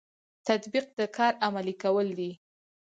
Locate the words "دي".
2.19-2.31